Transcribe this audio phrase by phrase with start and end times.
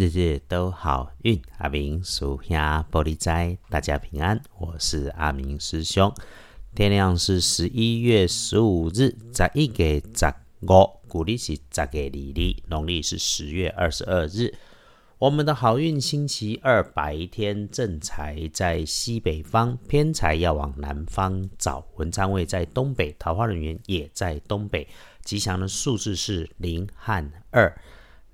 [0.00, 1.38] 日日都好运。
[1.58, 4.40] 阿明属下玻璃斋，大家平安。
[4.56, 6.10] 我是阿明师兄。
[6.74, 14.54] 天亮是十一月十五日，十一月十五，古历是十月二日，农历是十月二十二日。
[15.18, 21.84] 我们的好运星期二白天正财在西北方，偏财要往南方找。
[21.96, 24.88] 文昌位在东北，桃花人员也在东北。
[25.22, 27.70] 吉祥的数字是零和二。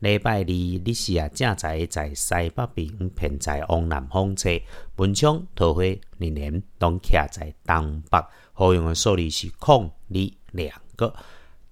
[0.00, 4.62] 礼拜二，你是啊正在在西北边，偏在往南方吹。
[4.96, 5.82] 文昌桃花
[6.18, 10.16] 年年拢徛在东北，好用的数字是空、二
[10.52, 11.14] 两个。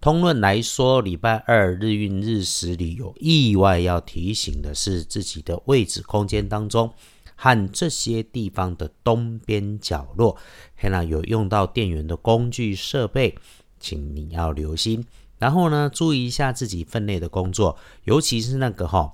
[0.01, 6.91] 通论来说，礼拜二日运日时里有意外要提醒的是，自己的位置空间当中
[7.37, 10.38] 和这些地方的东边角落，
[10.74, 13.37] 还那有用到电源的工具设备，
[13.79, 15.04] 请你要留心。
[15.44, 19.12] 然后呢，注意一下自己分内的工作，尤其是那个哈，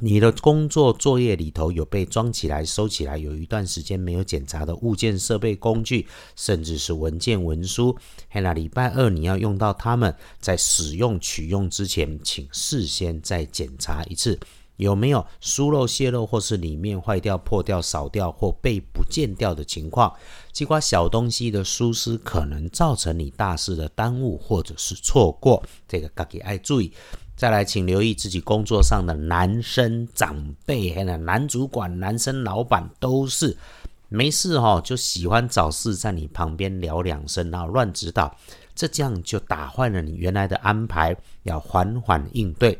[0.00, 7.96] 你的工作作业里头有被装起来、收起来，有一段时间没有检查的物件、设备、工具，甚至是文件、文书。
[8.28, 14.36] 嘿，那礼拜二你要用到它们，在使用取用之前，请事先再检查一次。
[14.76, 20.12] 有没有疏漏、泄漏，或是里面坏掉、破掉、少掉或被不见掉的情况？
[20.52, 25.62] 几块小东西的疏失，可能造成你大事的耽误或者是错过。
[25.86, 26.92] 这个自己爱注意。
[27.36, 33.54] 再来，请留意自己工作上的男生长辈，还有男主管、男生老板，都是
[34.08, 38.34] 没事哈，就喜欢找事在你旁边聊两声，然后乱指导，
[38.74, 42.78] 这这样就打坏了你原来的安排，要缓缓应对。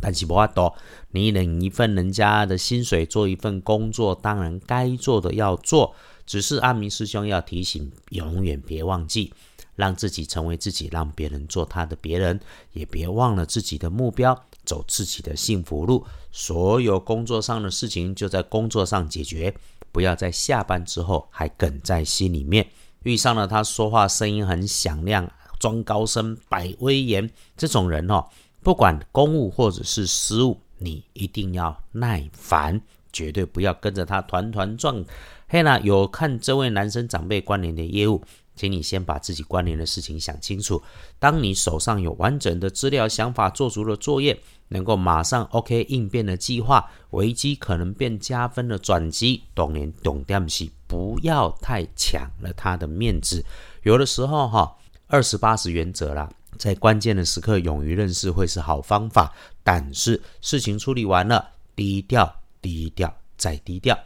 [0.00, 0.74] 但是不话多，
[1.10, 5.94] 你领一份人家的薪水做一份工作，当然该做的要做。
[6.26, 9.32] 只是阿明师兄要提醒，永远别忘记，
[9.76, 12.40] 让自己成为自己，让别人做他的别人，
[12.72, 16.04] 也别忘了自己的目标，走自己的幸福路。
[16.32, 19.54] 所有工作上的事情就在工作上解决，
[19.92, 22.66] 不要在下班之后还梗在心里面。
[23.04, 25.30] 遇上了他说话声音很响亮，
[25.60, 28.26] 装高声摆威严这种人哦。
[28.66, 32.80] 不管公务或者是私务，你一定要耐烦，
[33.12, 35.04] 绝对不要跟着他团团转。
[35.46, 38.20] 嘿啦，有看这位男生长辈关联的业务，
[38.56, 40.82] 请你先把自己关联的事情想清楚。
[41.20, 49.44] 当你手上有完整的资料、想法，做足了作业，能够马上 OK 应变的计划，危机可能变加分的转机。
[49.54, 53.44] 懂年懂点西，不要太抢了他的面子。
[53.84, 56.28] 有的时候哈，二十八十原则啦。
[56.56, 59.32] 在关键的时刻，勇于认识会是好方法。
[59.62, 63.98] 但是事情处理完了，低调、低调再低调。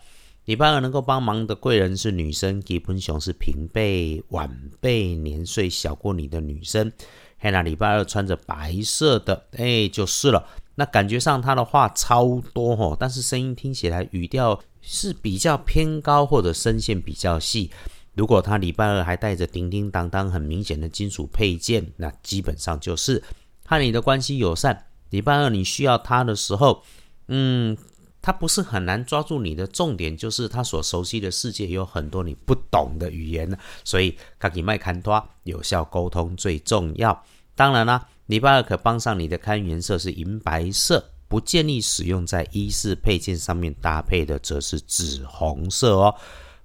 [0.47, 4.51] 礼拜二能够帮忙的贵人是女生，吉本熊是平辈、晚
[4.81, 6.91] 辈、年岁小过你的女生。
[7.39, 10.45] 嘿，那礼拜二穿着白色的，哎，就是了。
[10.75, 17.71] 那感觉上他的话超多吼，但是声音听起来语调是比较偏高，或者声线比较细。
[18.21, 23.23] 如果他礼拜二还带着叮叮当当很明显的金属配件，那基本上就是
[23.65, 24.89] 和你的关系友善。
[25.09, 26.83] 礼拜二你需要他的时候，
[27.29, 27.75] 嗯，
[28.21, 37.25] 他不是很难抓住你的重点，就是他所熟悉的世界有很多你不懂的语言所以，卡给麦看多有效沟通最重要。
[37.55, 46.15] 当然啦，礼拜二可帮上你的看颜色是银白色，不建议使用在衣饰配件上面搭配的则是紫红色哦。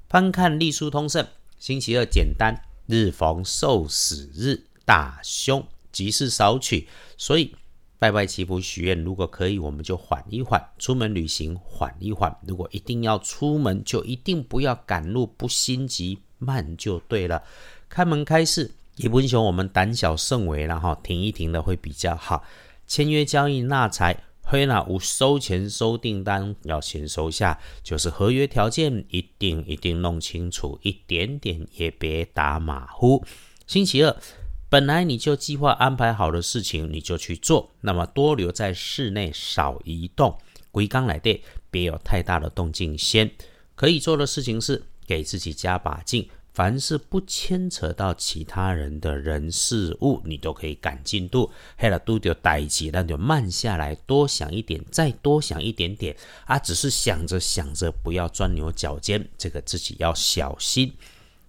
[0.10, 1.26] 翻看隶书通胜。
[1.58, 7.56] 星期二简单，日逢受死日，大凶，吉事少取，所以
[7.98, 12.36] 拜拜祈福许愿，如果可以，我们就缓一缓；出门旅行缓一缓。
[12.46, 17.44] 如果一定要出门，就一定不要赶路，不心急，慢就对了。
[17.90, 22.44] 开门开市，也不英雄，我们胆小慎微，然后停一停的会比较好。
[22.86, 24.24] 签约交易纳财。
[24.48, 33.26] 黑那无收钱收订单要先收下，就是合约条件一定一定弄清楚，一点点也别打马虎。
[33.66, 34.16] 星期二
[34.70, 40.38] 本来你就计划安排好的事情，你就去做，那么多留在室内，少移动。
[40.72, 41.42] 归刚来的，
[41.72, 42.98] 别有太大的动静。
[42.98, 43.32] 先
[43.74, 46.30] 可以做的事情是给自己加把劲。
[46.56, 51.52] 凡是不牵扯到其他人的人事物，你都可以赶进度。
[51.78, 56.16] 嘿了，都就待起，那就慢下来，多想一点，再多想一点点
[56.46, 56.58] 啊！
[56.58, 60.94] 只是想着想着，不要钻牛角尖，这个自己要小心。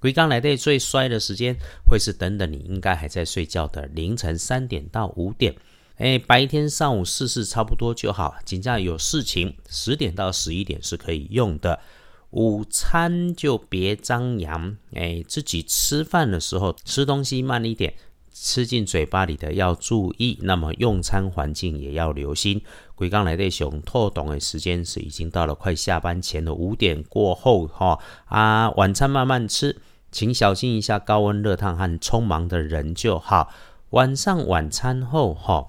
[0.00, 1.56] 归刚来的最衰的时间，
[1.88, 5.54] 会是等等你应该还在睡觉的凌晨三点到五点。
[5.98, 8.34] 哎，白天上午试试差不多就好。
[8.44, 11.78] 紧张有事情，十点到十一点是可以用的。
[12.36, 17.94] 午餐就别张扬，哎，自己吃饭的时候吃东西慢一点，
[18.30, 22.60] 吃进嘴巴里的要注意，那么用餐环境也要留心。
[22.94, 29.80] 龟刚来的熊透懂的时间是已经到了快下班前的五点过后哈啊，晚餐慢慢吃，
[30.12, 33.50] 请小心一下高温热烫和匆忙的人就好。
[33.90, 35.68] 晚上晚餐后哈，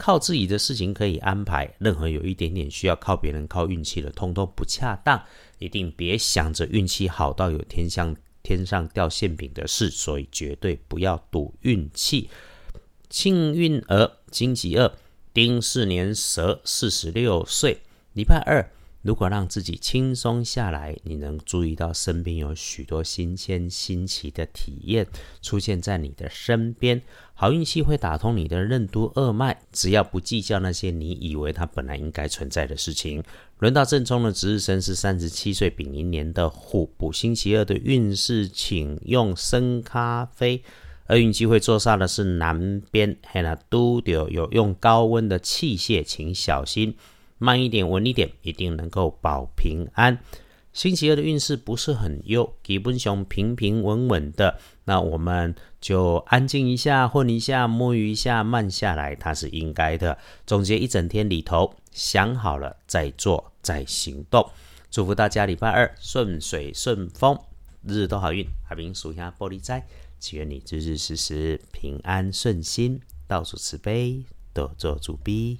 [0.00, 5.22] 靠自己的事情可以安排，任何有一点点需要靠别人靠运气的，通通不恰当。
[5.58, 12.30] 一定别想着运气好到有天上天上掉馅饼的事，所以绝对不要赌运气。
[13.10, 14.90] 幸运儿金吉二。
[15.32, 17.78] 丁巳年蛇，四十六岁，
[18.14, 18.68] 礼拜二。
[19.02, 25.06] 如果让自己轻松下来，你能注意到身边有许多新鲜、新奇的体验
[25.40, 27.00] 出现在你的身边。
[27.32, 33.22] 好运气会打通你的任督二脉，只要不计较那些你以为它本来应该存在的事情。
[33.60, 40.62] 轮到正冲的值日生是三十七岁丙寅年的虎，补星期二的运势，请用生咖啡。
[41.08, 46.94] 厄运机会坐煞的是南边，嘿那都丢有用高温的器械，请小心，
[47.40, 50.18] 慢一点，稳一点，一定能够保平安。
[50.74, 54.58] 星期二的运势不是很优，基本上平平稳稳的。
[54.84, 60.18] 那我们就安静一下，混一下，摸鱼一下，慢下来，它是应该的。
[60.46, 64.48] 总结一整天里头，想好了再做，再行动。
[64.90, 67.36] 祝福大家礼拜二顺水顺风，
[67.86, 68.46] 日日都好运。
[68.68, 69.86] 海平数下玻璃斋。
[70.18, 74.22] 祈愿你日日时时平安顺心，到处慈悲，
[74.52, 75.58] 多做主逼。